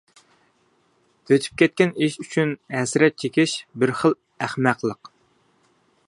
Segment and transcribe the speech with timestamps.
[1.33, 3.53] ئۆتۈپ كەتكەن ئىش ئۈچۈن ھەسرەت چېكىش
[3.83, 5.13] بىر خىل ئەخمەقلىق.